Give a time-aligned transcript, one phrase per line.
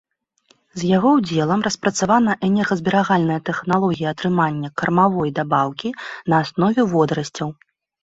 [0.83, 5.97] З яго ўдзелам распрацавана энергазберагальная тэхналогія атрымання кармавой дабаўкі
[6.29, 7.59] на аснове водарасцяў.